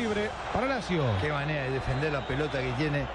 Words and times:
Libre 0.00 0.30
para 0.52 0.66
Lazio. 0.66 1.04
Qué 1.20 1.28
manera 1.28 1.64
de 1.64 1.70
defender 1.72 2.10
la 2.10 2.26
pelota 2.26 2.58
que 2.58 2.72
tiene. 2.72 3.06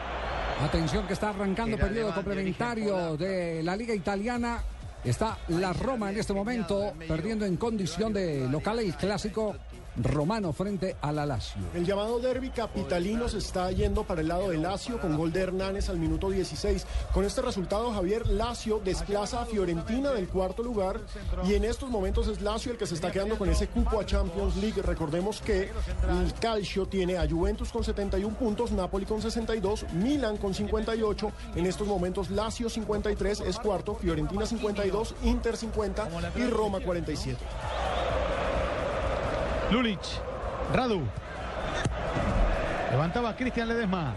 Atención 0.63 1.07
que 1.07 1.13
está 1.13 1.29
arrancando 1.29 1.77
periodo 1.77 2.13
complementario 2.13 3.17
de 3.17 3.63
la 3.63 3.75
Liga 3.75 3.95
Italiana. 3.95 4.61
Está 5.03 5.37
la 5.47 5.73
Roma 5.73 6.11
en 6.11 6.17
este 6.17 6.33
momento 6.33 6.93
perdiendo 7.07 7.45
en 7.45 7.57
condición 7.57 8.13
de 8.13 8.47
local 8.49 8.79
el 8.79 8.93
clásico 8.95 9.55
romano 9.97 10.53
frente 10.53 10.95
a 11.01 11.11
la 11.11 11.25
Lazio. 11.25 11.61
El 11.73 11.85
llamado 11.85 12.19
derby 12.19 12.49
capitalino 12.49 13.29
se 13.29 13.37
está 13.37 13.71
yendo 13.71 14.03
para 14.03 14.21
el 14.21 14.27
lado 14.27 14.49
de 14.49 14.57
Lazio 14.57 14.99
con 14.99 15.17
gol 15.17 15.31
de 15.31 15.41
Hernández 15.41 15.89
al 15.89 15.97
minuto 15.97 16.29
16. 16.29 16.85
Con 17.13 17.25
este 17.25 17.41
resultado, 17.41 17.91
Javier 17.93 18.27
Lazio 18.27 18.79
desplaza 18.83 19.41
a 19.41 19.45
Fiorentina 19.45 20.11
del 20.11 20.27
cuarto 20.27 20.63
lugar 20.63 20.99
y 21.47 21.53
en 21.53 21.63
estos 21.63 21.89
momentos 21.89 22.27
es 22.27 22.41
Lazio 22.41 22.71
el 22.71 22.77
que 22.77 22.87
se 22.87 22.95
está 22.95 23.11
quedando 23.11 23.37
con 23.37 23.49
ese 23.49 23.67
cupo 23.67 23.99
a 23.99 24.05
Champions 24.05 24.55
League. 24.57 24.81
Recordemos 24.81 25.41
que 25.41 25.71
el 26.09 26.33
Calcio 26.39 26.85
tiene 26.87 27.17
a 27.17 27.27
Juventus 27.29 27.71
con 27.71 27.83
71 27.83 28.35
puntos, 28.35 28.71
Napoli 28.71 29.05
con 29.05 29.21
62, 29.21 29.85
Milan 29.93 30.37
con 30.37 30.53
58. 30.53 31.31
En 31.55 31.65
estos 31.65 31.87
momentos 31.87 32.29
Lazio 32.29 32.69
53 32.69 33.41
es 33.41 33.59
cuarto, 33.59 33.95
Fiorentina 33.95 34.45
52, 34.45 35.15
Inter 35.23 35.57
50 35.57 36.09
y 36.35 36.43
Roma 36.47 36.79
47. 36.79 37.37
Lulic. 39.75 39.99
Radu. 40.73 41.03
Levantaba 42.91 43.35
Cristian 43.35 43.67
Ledesma. 43.67 44.13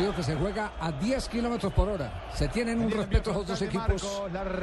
Partido 0.00 0.16
que 0.16 0.22
se 0.22 0.34
juega 0.34 0.72
a 0.80 0.92
10 0.92 1.28
kilómetros 1.28 1.72
por 1.74 1.86
hora. 1.90 2.30
Se 2.32 2.48
tienen 2.48 2.80
un 2.80 2.90
respeto 2.90 3.32
a 3.32 3.34
los 3.34 3.46
dos 3.46 3.60
equipos. 3.60 4.22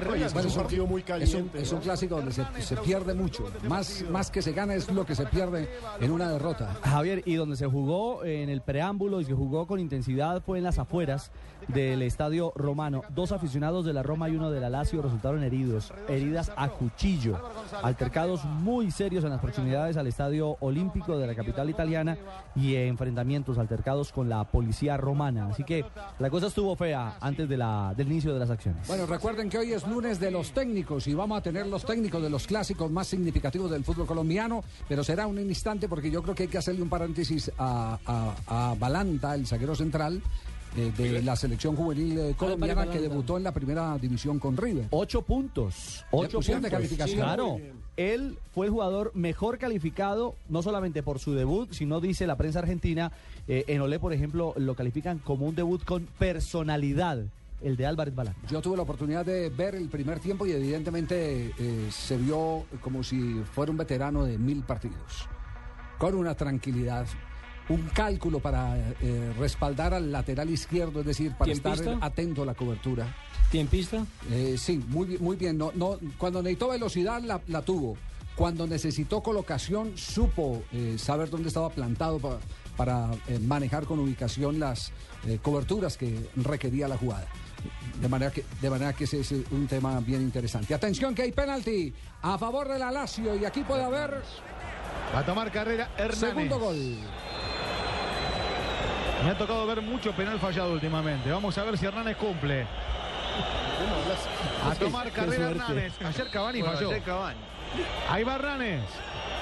Oye, 0.09 0.25
es 0.25 0.33
un 0.33 0.53
partido 0.55 0.87
muy 0.87 1.01
Es 1.01 1.05
un, 1.05 1.07
caliente. 1.07 1.61
es 1.61 1.71
un 1.71 1.79
clásico 1.79 2.15
donde 2.15 2.31
se, 2.31 2.43
se 2.59 2.75
pierde 2.77 3.13
mucho. 3.13 3.45
Más, 3.67 4.03
más 4.09 4.31
que 4.31 4.41
se 4.41 4.51
gana 4.53 4.73
es 4.73 4.91
lo 4.91 5.05
que 5.05 5.13
se 5.13 5.27
pierde 5.27 5.69
en 5.99 6.11
una 6.11 6.31
derrota. 6.31 6.75
Javier, 6.81 7.21
y 7.25 7.35
donde 7.35 7.55
se 7.55 7.67
jugó 7.67 8.25
en 8.25 8.49
el 8.49 8.61
preámbulo 8.61 9.21
y 9.21 9.25
se 9.25 9.33
jugó 9.33 9.67
con 9.67 9.79
intensidad 9.79 10.41
fue 10.41 10.57
en 10.57 10.63
las 10.63 10.79
afueras 10.79 11.31
del 11.67 12.01
estadio 12.01 12.51
romano. 12.55 13.03
Dos 13.09 13.31
aficionados 13.31 13.85
de 13.85 13.93
la 13.93 14.01
Roma 14.01 14.29
y 14.29 14.35
uno 14.35 14.49
de 14.49 14.59
la 14.59 14.71
Lazio 14.71 15.03
resultaron 15.03 15.43
heridos, 15.43 15.93
heridas 16.07 16.51
a 16.55 16.69
cuchillo. 16.69 17.39
Altercados 17.83 18.43
muy 18.45 18.89
serios 18.89 19.23
en 19.23 19.29
las 19.29 19.41
proximidades 19.41 19.97
al 19.97 20.07
estadio 20.07 20.57
olímpico 20.61 21.17
de 21.19 21.27
la 21.27 21.35
capital 21.35 21.69
italiana 21.69 22.17
y 22.55 22.75
enfrentamientos 22.75 23.59
altercados 23.59 24.11
con 24.11 24.29
la 24.29 24.43
policía 24.45 24.97
romana. 24.97 25.26
Así 25.51 25.63
que 25.63 25.83
la 26.19 26.29
cosa 26.29 26.47
estuvo 26.47 26.75
fea 26.75 27.17
antes 27.19 27.47
del 27.49 27.61
inicio 28.07 28.33
de 28.33 28.39
las 28.39 28.49
acciones. 28.49 28.87
Bueno, 28.87 29.05
recuerden 29.05 29.49
que 29.49 29.57
hoy 29.57 29.73
es 29.73 29.85
lunes 29.87 30.19
de 30.19 30.31
los 30.31 30.51
técnicos 30.51 31.07
y 31.07 31.13
vamos 31.13 31.37
a 31.37 31.41
tener 31.41 31.67
los 31.67 31.83
técnicos 31.85 32.21
de 32.21 32.29
los 32.29 32.47
clásicos 32.47 32.89
más 32.91 33.07
significativos 33.07 33.69
del 33.71 33.83
fútbol 33.83 34.05
colombiano, 34.07 34.63
pero 34.87 35.03
será 35.03 35.27
un 35.27 35.39
instante 35.39 35.87
porque 35.89 36.09
yo 36.11 36.21
creo 36.23 36.35
que 36.35 36.43
hay 36.43 36.49
que 36.49 36.57
hacerle 36.57 36.81
un 36.81 36.89
paréntesis 36.89 37.51
a, 37.57 37.97
a- 38.05 38.71
a 38.71 38.75
Balanta, 38.75 39.35
el 39.35 39.45
zaguero 39.47 39.75
central 39.75 40.21
eh, 40.75 40.91
de 40.97 41.21
la 41.21 41.35
selección 41.35 41.75
juvenil 41.75 42.17
eh, 42.19 42.33
colombiana 42.37 42.89
que 42.89 42.99
debutó 42.99 43.37
en 43.37 43.43
la 43.43 43.51
primera 43.53 43.97
división 43.97 44.39
con 44.39 44.57
River. 44.57 44.87
Ocho 44.91 45.21
puntos. 45.21 46.03
¿Le 46.11 46.17
Ocho 46.19 46.37
pusieron 46.39 46.61
de 46.61 46.69
puntos. 46.69 46.77
calificación? 46.79 47.19
Claro. 47.21 47.59
Él 47.95 48.37
fue 48.53 48.67
el 48.67 48.71
jugador 48.71 49.11
mejor 49.15 49.57
calificado, 49.57 50.35
no 50.49 50.61
solamente 50.61 51.01
por 51.01 51.17
su 51.17 51.33
debut, 51.33 51.71
sino 51.71 51.99
dice 51.99 52.27
la 52.27 52.35
prensa 52.35 52.59
argentina, 52.59 53.11
eh, 53.47 53.63
en 53.67 53.81
Olé, 53.81 53.97
por 53.99 54.13
ejemplo, 54.13 54.53
lo 54.57 54.75
califican 54.75 55.17
como 55.17 55.47
un 55.47 55.55
debut 55.55 55.83
con 55.83 56.05
personalidad, 56.19 57.23
el 57.61 57.75
de 57.75 57.85
Álvarez 57.87 58.13
Balán. 58.13 58.35
Yo 58.51 58.61
tuve 58.61 58.77
la 58.77 58.83
oportunidad 58.83 59.25
de 59.25 59.49
ver 59.49 59.73
el 59.73 59.89
primer 59.89 60.19
tiempo 60.19 60.45
y 60.45 60.51
evidentemente 60.51 61.51
eh, 61.57 61.87
se 61.89 62.17
vio 62.17 62.65
como 62.81 63.03
si 63.03 63.41
fuera 63.51 63.71
un 63.71 63.77
veterano 63.77 64.25
de 64.25 64.37
mil 64.37 64.61
partidos, 64.61 65.27
con 65.97 66.13
una 66.13 66.35
tranquilidad, 66.35 67.07
un 67.69 67.83
cálculo 67.93 68.39
para 68.39 68.77
eh, 69.01 69.33
respaldar 69.37 69.93
al 69.93 70.11
lateral 70.11 70.49
izquierdo, 70.49 71.01
es 71.01 71.05
decir, 71.05 71.33
para 71.37 71.51
estar 71.51 71.77
atento 72.01 72.43
a 72.43 72.45
la 72.45 72.53
cobertura. 72.53 73.13
¿Tiempista? 73.51 74.05
Eh, 74.31 74.55
sí, 74.57 74.83
muy 74.87 75.07
bien, 75.07 75.23
muy 75.23 75.35
bien. 75.35 75.57
No, 75.57 75.71
no, 75.75 75.97
cuando 76.17 76.41
necesitó 76.41 76.69
velocidad 76.69 77.21
la, 77.21 77.39
la 77.47 77.61
tuvo. 77.61 77.97
Cuando 78.35 78.67
necesitó 78.67 79.21
colocación 79.23 79.97
supo 79.97 80.61
eh, 80.71 80.95
saber 80.99 81.29
dónde 81.29 81.47
estaba 81.47 81.69
plantado 81.69 82.19
pa- 82.19 82.37
para 82.75 83.09
eh, 83.27 83.39
manejar 83.39 83.85
con 83.85 83.99
ubicación 83.99 84.59
las 84.59 84.91
eh, 85.25 85.39
coberturas 85.41 85.97
que 85.97 86.29
requería 86.35 86.87
la 86.87 86.97
jugada. 86.97 87.25
De 87.99 88.07
manera 88.07 88.29
que, 88.31 88.43
de 88.61 88.69
manera 88.69 88.93
que 88.93 89.05
ese 89.05 89.21
es 89.21 89.31
un 89.31 89.65
tema 89.67 89.99
bien 90.01 90.21
interesante. 90.21 90.75
Atención 90.75 91.15
que 91.15 91.23
hay 91.23 91.31
penalti 91.31 91.91
a 92.21 92.37
favor 92.37 92.67
de 92.69 92.77
la 92.77 92.91
Lazio 92.91 93.35
y 93.35 93.43
aquí 93.43 93.61
puede 93.61 93.83
haber 93.83 94.21
Va 95.15 95.19
a 95.19 95.25
tomar 95.25 95.51
carrera 95.51 95.89
Hernández. 95.97 96.19
segundo 96.19 96.59
gol. 96.59 96.97
Me 99.27 99.33
ha 99.33 99.37
tocado 99.37 99.67
ver 99.67 99.81
mucho 99.81 100.13
penal 100.13 100.39
fallado 100.39 100.71
últimamente. 100.71 101.29
Vamos 101.29 101.57
a 101.57 101.63
ver 101.65 101.77
si 101.77 101.85
Hernández 101.85 102.15
cumple. 102.15 102.65
A 104.65 104.73
tomar 104.73 105.11
carrera 105.11 105.49
Hernández. 105.49 106.01
Ayer 106.01 106.29
Cavani 106.29 106.61
Bueno, 106.61 106.75
falló. 106.77 106.89
ayer 106.91 107.03
Cavani. 107.03 107.39
Ahí 108.09 108.23
va 108.23 108.35
Hernández. 108.35 108.83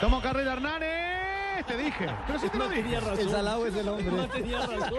Toma 0.01 0.23
carrera 0.23 0.53
Hernández. 0.53 1.65
Te 1.67 1.77
dije. 1.77 2.07
Pero 2.25 2.39
si 2.39 2.49
te 2.49 2.57
lo 2.57 2.67
dije. 2.67 2.95
El 2.95 3.29
salado 3.29 3.67
es 3.67 3.75
el 3.75 3.87
hombre. 3.87 4.11
No 4.11 4.27
tenía 4.27 4.57
razón. 4.57 4.91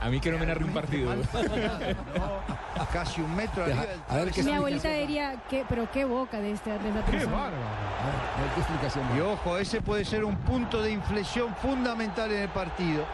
A 0.00 0.08
mí 0.10 0.20
que 0.20 0.30
no 0.30 0.38
me 0.38 0.46
narre 0.46 0.62
un 0.62 0.72
partido. 0.72 1.12
Casi 2.92 3.20
un 3.20 3.34
metro 3.34 3.64
arriba 3.64 3.84
del 3.84 4.00
a 4.08 4.14
ver 4.14 4.30
qué 4.30 4.44
Mi 4.44 4.52
abuelita 4.52 4.90
diría, 4.90 5.42
que, 5.50 5.64
pero 5.68 5.90
qué 5.90 6.04
boca 6.04 6.40
de, 6.40 6.52
este, 6.52 6.72
esta 6.72 7.10
Qué 7.10 7.24
bárbaro. 7.24 7.56
A 7.56 8.40
ver 8.42 8.50
qué 8.54 8.60
explicación. 8.60 9.04
Y 9.16 9.20
ojo, 9.22 9.58
ese 9.58 9.80
puede 9.80 10.04
ser 10.04 10.24
un 10.24 10.36
punto 10.36 10.80
de 10.80 10.92
inflexión 10.92 11.52
fundamental 11.56 12.30
en 12.30 12.42
el 12.42 12.48
partido. 12.50 13.04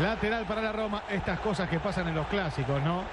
Lateral 0.00 0.44
para 0.44 0.60
la 0.60 0.72
Roma. 0.72 1.02
Estas 1.08 1.38
cosas 1.40 1.68
que 1.68 1.78
pasan 1.78 2.08
en 2.08 2.14
los 2.14 2.26
clásicos, 2.26 2.82
¿no? 2.82 3.04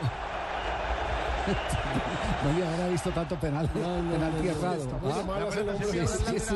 No 2.43 2.49
había 2.49 2.73
haber 2.73 2.91
visto 2.91 3.11
tanto 3.11 3.35
penal, 3.35 3.69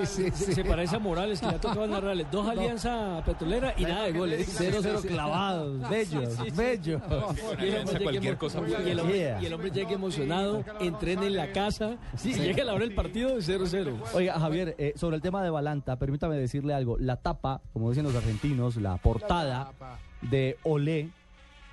sí. 0.08 0.32
Se 0.54 0.66
parece 0.66 0.96
a 0.96 1.00
Morales 1.00 1.40
que 1.40 1.46
le 1.46 1.56
ha 1.56 1.60
tocado 1.60 1.86
narrarle 1.86 2.26
dos 2.32 2.48
alianzas 2.52 3.24
petroleras 3.24 3.76
y 3.78 3.84
nada 3.84 4.06
de 4.06 4.14
goles. 4.14 4.60
0-0 4.60 5.02
clavados, 5.08 5.88
bellos, 5.88 6.56
bellos. 6.56 7.02
Y 7.60 7.66
el, 9.46 9.54
hombre 9.54 9.70
llegue 9.70 9.94
emocionado, 9.94 10.66
entrene 10.80 11.28
en 11.28 11.36
la 11.36 11.52
casa, 11.52 11.98
y 12.24 12.34
llega 12.34 12.64
a 12.64 12.66
la 12.66 12.74
hora 12.74 12.86
del 12.86 12.96
partido 12.96 13.38
0-0. 13.38 13.96
Oiga, 14.14 14.40
Javier, 14.40 14.76
eh, 14.80 14.94
sobre 14.96 15.18
el 15.18 15.22
tema 15.22 15.44
de 15.44 15.52
Balanta, 15.52 15.98
permítame 15.98 16.36
decirle 16.36 16.74
algo. 16.74 16.98
La 16.98 17.18
tapa, 17.18 17.62
como 17.74 17.90
dicen 17.90 18.06
los 18.06 18.16
argentinos, 18.16 18.78
la 18.78 18.98
portada 18.98 19.72
de 20.22 20.58
Olé 20.64 21.12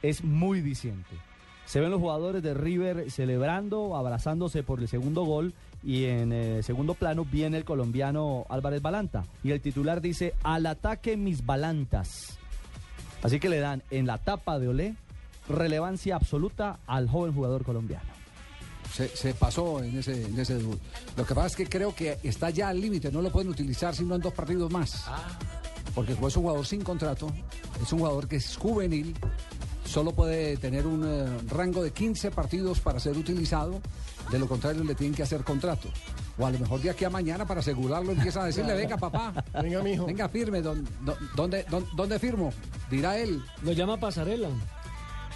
es 0.02 0.22
muy 0.22 0.60
diciente. 0.60 1.31
Se 1.66 1.80
ven 1.80 1.90
los 1.90 2.00
jugadores 2.00 2.42
de 2.42 2.54
River 2.54 3.10
celebrando, 3.10 3.96
abrazándose 3.96 4.62
por 4.62 4.80
el 4.80 4.88
segundo 4.88 5.24
gol 5.24 5.54
y 5.82 6.04
en 6.04 6.32
eh, 6.32 6.62
segundo 6.62 6.94
plano 6.94 7.24
viene 7.24 7.56
el 7.56 7.64
colombiano 7.64 8.46
Álvarez 8.48 8.82
Balanta. 8.82 9.24
Y 9.42 9.50
el 9.50 9.60
titular 9.60 10.00
dice, 10.00 10.34
al 10.42 10.66
ataque 10.66 11.16
mis 11.16 11.44
Balantas. 11.44 12.38
Así 13.22 13.40
que 13.40 13.48
le 13.48 13.60
dan 13.60 13.82
en 13.90 14.06
la 14.06 14.18
tapa 14.18 14.58
de 14.58 14.68
Olé 14.68 14.96
relevancia 15.48 16.16
absoluta 16.16 16.78
al 16.86 17.08
joven 17.08 17.34
jugador 17.34 17.64
colombiano. 17.64 18.10
Se, 18.92 19.08
se 19.08 19.32
pasó 19.34 19.82
en 19.82 19.98
ese, 19.98 20.26
en 20.26 20.38
ese 20.38 20.56
debut. 20.56 20.78
Lo 21.16 21.24
que 21.24 21.34
pasa 21.34 21.46
es 21.48 21.56
que 21.56 21.66
creo 21.66 21.94
que 21.94 22.18
está 22.22 22.50
ya 22.50 22.68
al 22.68 22.80
límite, 22.80 23.10
no 23.10 23.22
lo 23.22 23.30
pueden 23.30 23.48
utilizar 23.48 23.94
sino 23.94 24.14
en 24.14 24.20
dos 24.20 24.34
partidos 24.34 24.70
más. 24.70 25.04
Porque 25.94 26.14
como 26.14 26.28
es 26.28 26.36
un 26.36 26.42
jugador 26.42 26.66
sin 26.66 26.82
contrato, 26.82 27.30
es 27.82 27.92
un 27.92 28.00
jugador 28.00 28.28
que 28.28 28.36
es 28.36 28.56
juvenil, 28.56 29.14
solo 29.92 30.12
puede 30.12 30.56
tener 30.56 30.86
un 30.86 31.04
eh, 31.06 31.26
rango 31.50 31.82
de 31.82 31.90
15 31.92 32.30
partidos 32.30 32.80
para 32.80 32.98
ser 32.98 33.16
utilizado, 33.16 33.80
de 34.30 34.38
lo 34.38 34.48
contrario 34.48 34.82
le 34.84 34.94
tienen 34.94 35.14
que 35.14 35.22
hacer 35.22 35.44
contrato. 35.44 35.88
O 36.38 36.46
a 36.46 36.50
lo 36.50 36.58
mejor 36.58 36.80
de 36.80 36.88
aquí 36.90 37.04
a 37.04 37.10
mañana 37.10 37.46
para 37.46 37.60
asegurarlo 37.60 38.12
empiezan 38.12 38.44
a 38.44 38.46
decirle, 38.46 38.74
venga 38.74 38.96
papá, 38.96 39.34
Venga, 39.62 39.82
mijo. 39.82 40.06
venga 40.06 40.28
firme, 40.30 40.62
¿dó- 40.62 40.74
dó- 41.04 41.16
¿dónde, 41.36 41.64
dónde, 41.70 41.88
dónde 41.94 42.18
firmo? 42.18 42.52
Dirá 42.90 43.18
él. 43.18 43.42
Lo 43.62 43.72
llama 43.72 43.98
pasarela. 43.98 44.48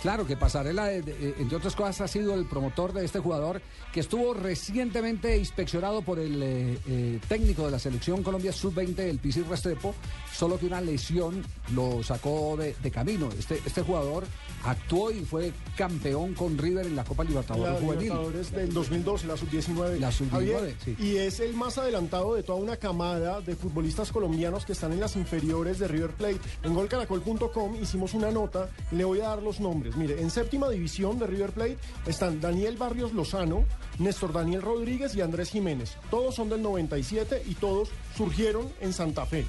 Claro 0.07 0.25
que 0.25 0.37
Pasarela, 0.37 0.93
eh, 0.93 1.03
eh, 1.05 1.35
entre 1.41 1.57
otras 1.57 1.75
cosas, 1.75 2.01
ha 2.03 2.07
sido 2.07 2.33
el 2.35 2.47
promotor 2.47 2.93
de 2.93 3.05
este 3.05 3.19
jugador 3.19 3.61
que 3.93 3.99
estuvo 3.99 4.35
recientemente 4.35 5.37
inspeccionado 5.37 6.03
por 6.03 6.21
el 6.21 6.41
eh, 6.43 6.79
eh, 6.87 7.19
técnico 7.27 7.65
de 7.65 7.73
la 7.73 7.81
selección 7.81 8.23
Colombia 8.23 8.53
Sub-20, 8.53 9.01
el 9.01 9.19
Pisi 9.19 9.43
Restrepo, 9.43 9.97
solo 10.33 10.61
que 10.61 10.67
una 10.67 10.81
lesión 10.81 11.43
lo 11.75 12.05
sacó 12.05 12.57
de, 12.57 12.77
de 12.81 12.91
camino. 12.93 13.31
Este, 13.37 13.61
este 13.67 13.83
jugador 13.83 14.25
actuó 14.65 15.11
y 15.11 15.25
fue 15.25 15.53
campeón 15.77 16.35
con 16.35 16.57
River 16.57 16.87
en 16.87 16.95
la 16.95 17.03
Copa 17.03 17.25
Libertadores 17.25 17.73
La 17.73 17.81
Juvenil. 17.81 18.05
Libertadores 18.05 18.53
del 18.53 18.73
2012, 18.73 19.27
la 19.27 19.37
sub-19. 19.37 19.99
La 19.99 20.13
sub-19, 20.13 20.31
Javier, 20.31 20.77
sí. 20.85 20.97
Y 21.01 21.17
es 21.17 21.41
el 21.41 21.55
más 21.55 21.79
adelantado 21.79 22.35
de 22.35 22.45
toda 22.45 22.61
una 22.61 22.77
camada 22.77 23.41
de 23.41 23.57
futbolistas 23.57 24.13
colombianos 24.13 24.67
que 24.67 24.73
están 24.73 24.93
en 24.93 25.01
las 25.01 25.17
inferiores 25.17 25.81
de 25.81 25.89
River 25.89 26.11
Plate. 26.11 26.41
En 26.63 26.75
golcaracol.com 26.75 27.77
hicimos 27.83 28.15
una 28.15 28.31
nota, 28.31 28.69
le 28.93 29.03
voy 29.03 29.21
a 29.21 29.29
dar 29.29 29.43
los 29.43 29.59
nombres. 29.59 29.96
Mire, 29.97 30.21
en 30.21 30.31
séptima 30.31 30.69
división 30.69 31.19
de 31.19 31.27
River 31.27 31.53
Plate 31.53 31.79
están 32.07 32.41
Daniel 32.41 32.77
Barrios 32.77 33.13
Lozano, 33.13 33.65
Néstor 33.99 34.33
Daniel 34.33 34.63
Rodríguez 34.63 35.15
y 35.15 35.23
Andrés 35.23 35.51
Jiménez. 35.51 35.97
Todos 36.11 36.35
son 36.35 36.49
del 36.49 36.63
97 36.63 37.43
y 37.47 37.55
todos 37.55 37.89
surgieron 38.17 38.69
en 38.81 38.93
Santa 38.93 39.27
Fe. 39.27 39.47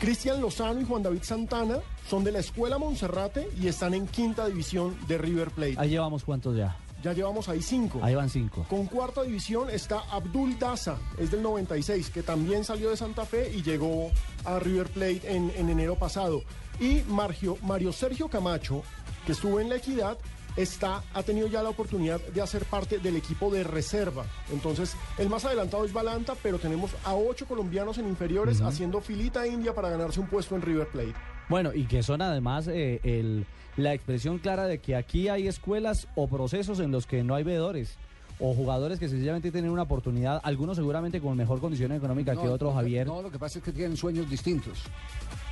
Cristian 0.00 0.40
Lozano 0.40 0.80
y 0.80 0.84
Juan 0.84 1.02
David 1.02 1.22
Santana 1.22 1.80
son 2.08 2.24
de 2.24 2.32
la 2.32 2.38
Escuela 2.38 2.78
Monserrate 2.78 3.48
y 3.60 3.68
están 3.68 3.92
en 3.94 4.06
quinta 4.06 4.46
división 4.46 4.96
de 5.06 5.18
River 5.18 5.50
Plate. 5.50 5.74
Ahí 5.76 5.90
llevamos 5.90 6.24
cuántos 6.24 6.56
ya. 6.56 6.76
Ya 7.02 7.14
llevamos 7.14 7.48
ahí 7.48 7.62
cinco. 7.62 8.00
Ahí 8.02 8.14
van 8.14 8.28
cinco. 8.28 8.66
Con 8.68 8.86
cuarta 8.86 9.22
división 9.22 9.70
está 9.70 10.00
Abdul 10.10 10.58
Daza, 10.58 10.98
es 11.18 11.30
del 11.30 11.42
96, 11.42 12.10
que 12.10 12.22
también 12.22 12.64
salió 12.64 12.90
de 12.90 12.96
Santa 12.96 13.24
Fe 13.24 13.50
y 13.54 13.62
llegó 13.62 14.10
a 14.44 14.58
River 14.58 14.88
Plate 14.88 15.34
en, 15.34 15.50
en 15.56 15.70
enero 15.70 15.96
pasado. 15.96 16.42
Y 16.78 17.02
Mario 17.08 17.92
Sergio 17.92 18.28
Camacho, 18.28 18.82
que 19.26 19.32
estuvo 19.32 19.60
en 19.60 19.68
la 19.68 19.76
Equidad, 19.76 20.18
está, 20.56 21.02
ha 21.14 21.22
tenido 21.22 21.46
ya 21.48 21.62
la 21.62 21.68
oportunidad 21.70 22.20
de 22.20 22.42
hacer 22.42 22.64
parte 22.64 22.98
del 22.98 23.16
equipo 23.16 23.50
de 23.50 23.64
reserva. 23.64 24.24
Entonces, 24.52 24.96
el 25.18 25.28
más 25.28 25.44
adelantado 25.44 25.84
es 25.84 25.92
Balanta, 25.92 26.34
pero 26.42 26.58
tenemos 26.58 26.90
a 27.04 27.14
ocho 27.14 27.46
colombianos 27.46 27.98
en 27.98 28.08
inferiores 28.08 28.60
haciendo 28.60 29.00
filita 29.00 29.46
india 29.46 29.74
para 29.74 29.90
ganarse 29.90 30.20
un 30.20 30.26
puesto 30.26 30.56
en 30.56 30.62
River 30.62 30.88
Plate. 30.88 31.14
Bueno, 31.48 31.72
y 31.74 31.84
que 31.84 32.02
son 32.02 32.22
además 32.22 32.68
eh, 32.68 33.00
el, 33.02 33.44
la 33.76 33.94
expresión 33.94 34.38
clara 34.38 34.66
de 34.66 34.78
que 34.78 34.94
aquí 34.94 35.28
hay 35.28 35.48
escuelas 35.48 36.06
o 36.14 36.28
procesos 36.28 36.80
en 36.80 36.92
los 36.92 37.06
que 37.06 37.24
no 37.24 37.34
hay 37.34 37.44
veedores. 37.44 37.96
O 38.42 38.54
jugadores 38.54 38.98
que 38.98 39.06
sencillamente 39.06 39.52
tienen 39.52 39.70
una 39.70 39.82
oportunidad, 39.82 40.40
algunos 40.42 40.78
seguramente 40.78 41.20
con 41.20 41.36
mejor 41.36 41.60
condición 41.60 41.92
económica 41.92 42.34
que 42.34 42.48
otros, 42.48 42.72
Javier. 42.72 43.06
No, 43.06 43.20
lo 43.20 43.30
que 43.30 43.38
pasa 43.38 43.58
es 43.58 43.64
que 43.64 43.70
tienen 43.70 43.98
sueños 43.98 44.30
distintos. 44.30 44.78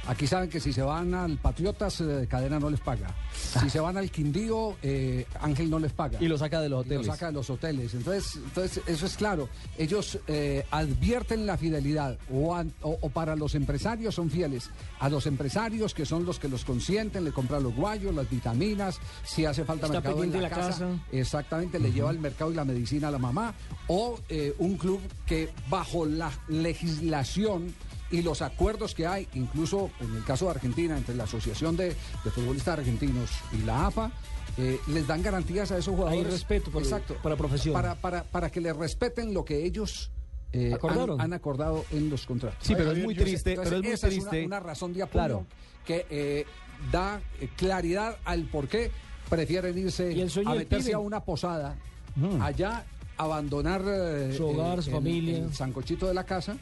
Aquí 0.08 0.26
saben 0.26 0.48
que 0.48 0.58
si 0.58 0.72
se 0.72 0.80
van 0.82 1.12
al 1.14 1.36
Patriotas, 1.36 2.00
eh, 2.00 2.26
Cadena 2.28 2.58
no 2.58 2.70
les 2.70 2.80
paga. 2.80 3.14
Si 3.60 3.68
se 3.68 3.78
van 3.78 3.98
al 3.98 4.10
Quindío, 4.10 4.76
eh, 4.82 5.26
Ángel 5.40 5.68
no 5.68 5.78
les 5.78 5.92
paga. 5.92 6.18
Y 6.20 6.28
lo 6.28 6.38
saca 6.38 6.60
de 6.62 6.70
los 6.70 6.86
Y 6.86 6.88
lo 6.88 6.94
hoteles. 6.96 7.06
saca 7.14 7.26
de 7.26 7.32
los 7.32 7.50
hoteles. 7.50 7.92
Entonces, 7.92 8.36
entonces 8.36 8.82
eso 8.86 9.04
es 9.04 9.16
claro. 9.18 9.50
Ellos 9.76 10.18
eh, 10.26 10.64
advierten 10.70 11.44
la 11.44 11.58
fidelidad 11.58 12.16
o, 12.32 12.54
an- 12.54 12.72
o- 12.82 12.96
o 13.02 13.10
para 13.10 13.36
los 13.36 13.54
empresarios 13.54 14.14
son 14.14 14.30
fieles. 14.30 14.70
A 14.98 15.10
los 15.10 15.26
empresarios 15.26 15.92
que 15.92 16.06
son 16.06 16.24
los 16.24 16.38
que 16.38 16.48
los 16.48 16.64
consienten, 16.64 17.22
le 17.24 17.32
compran 17.32 17.62
los 17.62 17.74
guayos, 17.74 18.14
las 18.14 18.28
vitaminas, 18.30 18.98
si 19.24 19.44
hace 19.44 19.64
falta 19.64 19.86
Está 19.86 20.00
mercado 20.00 20.24
en 20.24 20.42
la, 20.42 20.48
casa, 20.48 20.68
casa. 20.70 20.88
exactamente, 21.12 21.78
le 21.78 21.92
lleva 21.92 22.10
el 22.10 22.18
mercado 22.18 22.50
y 22.50 22.54
la 22.54 22.64
medicina 22.64 23.08
a 23.08 23.10
la 23.10 23.18
mamá. 23.18 23.52
O 23.88 24.18
un 24.58 24.76
club 24.78 25.00
que 25.26 25.50
bajo 25.68 26.06
la 26.06 26.30
legislación 26.48 27.74
y 28.10 28.22
los 28.22 28.40
acuerdos 28.42 28.94
que 28.94 29.06
hay, 29.06 29.28
incluso 29.34 29.90
en 30.00 30.16
el 30.16 30.24
caso 30.24 30.46
de 30.46 30.52
Argentina, 30.52 30.96
entre 30.96 31.14
la 31.14 31.24
Asociación 31.24 31.76
de, 31.76 31.88
de 32.24 32.30
Futbolistas 32.30 32.78
Argentinos 32.78 33.30
y 33.52 33.64
la 33.64 33.86
AFA, 33.86 34.10
eh, 34.56 34.78
les 34.88 35.06
dan 35.06 35.22
garantías 35.22 35.70
a 35.72 35.78
esos 35.78 35.94
jugadores. 35.94 36.32
respeto 36.32 36.70
por- 36.70 36.82
por 37.22 37.30
la 37.30 37.36
profesión. 37.36 37.74
Para, 37.74 37.94
para, 37.94 38.24
para 38.24 38.50
que 38.50 38.60
les 38.60 38.74
respeten 38.76 39.32
lo 39.34 39.44
que 39.44 39.64
ellos 39.64 40.10
eh, 40.52 40.72
Acordaron. 40.74 41.20
Han, 41.20 41.26
han 41.26 41.32
acordado 41.34 41.84
en 41.92 42.08
los 42.08 42.24
contratos. 42.24 42.58
Sí, 42.66 42.74
pero 42.74 42.92
es 42.92 43.04
muy 43.04 43.14
triste, 43.14 43.50
Entonces, 43.50 43.70
pero 43.70 43.76
es 43.82 43.86
muy 43.86 43.92
esa 43.94 44.08
triste. 44.08 44.40
Es 44.40 44.46
una, 44.46 44.56
una 44.58 44.66
razón 44.66 44.94
de 44.94 45.02
apoyo 45.02 45.12
Claro. 45.24 45.46
que 45.84 46.06
eh, 46.08 46.46
da 46.90 47.20
eh, 47.40 47.50
claridad 47.56 48.16
al 48.24 48.44
por 48.44 48.66
qué 48.66 48.90
prefieren 49.28 49.76
irse 49.76 50.10
Y 50.12 50.22
el 50.22 50.30
sueño 50.30 50.50
a 50.52 50.54
meterse 50.54 50.94
a 50.94 50.98
una 50.98 51.20
posada, 51.20 51.76
Mm. 52.16 52.40
allá, 52.40 52.84
abandonar 53.18 53.82
eh, 53.86 54.32
Su 54.36 54.48
hogar, 54.48 54.82
su 54.82 54.88
el- 54.90 54.96
familia. 54.96 55.38
el 55.38 55.54
sancochito 55.54 56.06
de 56.08 56.14
la 56.14 56.24
casa 56.24 56.56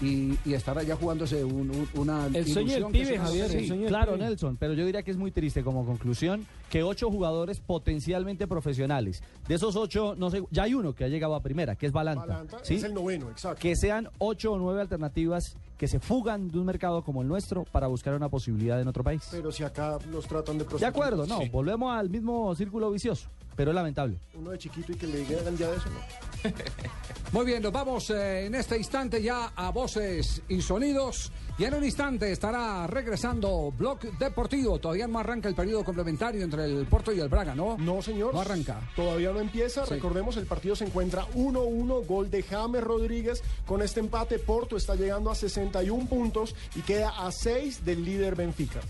y, 0.00 0.36
y 0.44 0.54
estar 0.54 0.76
allá 0.78 0.96
jugándose 0.96 1.44
un- 1.44 1.70
un- 1.70 1.88
una 1.94 2.26
El 2.26 2.46
sueño 2.46 2.74
del 2.74 2.86
pibe, 2.86 3.18
Javier, 3.18 3.50
el 3.50 3.66
sueño 3.66 3.86
Claro, 3.88 4.14
pibe. 4.14 4.24
Nelson, 4.26 4.56
pero 4.56 4.74
yo 4.74 4.84
diría 4.84 5.02
que 5.02 5.10
es 5.10 5.16
muy 5.16 5.30
triste 5.30 5.62
como 5.62 5.86
conclusión 5.86 6.46
que 6.70 6.82
ocho 6.82 7.10
jugadores 7.10 7.60
potencialmente 7.60 8.46
profesionales. 8.46 9.22
De 9.46 9.54
esos 9.54 9.76
ocho, 9.76 10.14
no 10.16 10.30
sé, 10.30 10.42
ya 10.50 10.64
hay 10.64 10.74
uno 10.74 10.94
que 10.94 11.04
ha 11.04 11.08
llegado 11.08 11.34
a 11.34 11.40
primera, 11.40 11.76
que 11.76 11.86
es 11.86 11.92
Balanta. 11.92 12.26
Balanta 12.26 12.58
¿sí? 12.62 12.74
es 12.74 12.82
el 12.84 12.94
noveno, 12.94 13.30
exacto. 13.30 13.60
Que 13.60 13.76
sean 13.76 14.08
ocho 14.18 14.52
o 14.52 14.58
nueve 14.58 14.80
alternativas 14.80 15.56
que 15.78 15.86
se 15.88 16.00
fugan 16.00 16.48
de 16.48 16.58
un 16.58 16.66
mercado 16.66 17.02
como 17.02 17.22
el 17.22 17.28
nuestro 17.28 17.64
para 17.64 17.86
buscar 17.88 18.14
una 18.14 18.28
posibilidad 18.28 18.80
en 18.80 18.88
otro 18.88 19.04
país. 19.04 19.22
Pero 19.30 19.52
si 19.52 19.62
acá 19.64 19.98
los 20.10 20.26
tratan 20.26 20.58
de 20.58 20.64
De 20.64 20.86
acuerdo, 20.86 21.26
no, 21.26 21.40
Sí. 21.40 21.48
volvemos 21.50 21.92
al 21.96 22.10
mismo 22.10 22.54
círculo 22.54 22.90
vicioso, 22.90 23.28
pero 23.56 23.70
es 23.70 23.74
lamentable. 23.74 24.18
Uno 24.34 24.50
de 24.50 24.58
chiquito 24.58 24.92
y 24.92 24.96
que 24.96 25.06
le 25.06 25.18
digan 25.18 25.56
ya 25.56 25.70
de 25.70 25.76
eso, 25.76 25.88
¿no? 25.90 26.50
Muy 27.32 27.46
bien, 27.46 27.62
nos 27.62 27.72
vamos 27.72 28.10
eh, 28.10 28.46
en 28.46 28.54
este 28.54 28.76
instante 28.76 29.22
ya 29.22 29.52
a 29.56 29.70
voces 29.70 30.42
y 30.48 30.60
sonidos. 30.60 31.32
Y 31.56 31.64
en 31.64 31.74
un 31.74 31.84
instante 31.84 32.32
estará 32.32 32.84
regresando 32.88 33.72
Blog 33.76 34.00
Deportivo. 34.18 34.80
Todavía 34.80 35.06
no 35.06 35.20
arranca 35.20 35.48
el 35.48 35.54
periodo 35.54 35.84
complementario 35.84 36.42
entre 36.42 36.64
el 36.64 36.84
Porto 36.86 37.12
y 37.12 37.20
el 37.20 37.28
Braga, 37.28 37.54
¿no? 37.54 37.76
No, 37.78 38.02
señor. 38.02 38.34
No 38.34 38.40
arranca. 38.40 38.80
Todavía 38.96 39.30
no 39.32 39.38
empieza. 39.38 39.86
Sí. 39.86 39.94
Recordemos, 39.94 40.36
el 40.36 40.46
partido 40.46 40.74
se 40.74 40.84
encuentra 40.84 41.26
1-1, 41.28 42.06
gol 42.06 42.28
de 42.28 42.42
James 42.42 42.82
Rodríguez. 42.82 43.42
Con 43.66 43.82
este 43.82 44.00
empate, 44.00 44.40
Porto 44.40 44.76
está 44.76 44.96
llegando 44.96 45.30
a 45.30 45.36
61 45.36 46.06
puntos 46.06 46.56
y 46.74 46.80
queda 46.80 47.10
a 47.24 47.30
6 47.30 47.84
del 47.84 48.04
líder 48.04 48.34
Benfica. 48.34 48.80